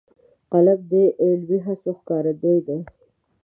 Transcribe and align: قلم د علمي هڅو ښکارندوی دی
قلم 0.51 0.79
د 0.91 0.93
علمي 1.21 1.59
هڅو 1.67 1.91
ښکارندوی 1.99 2.59
دی 2.67 2.77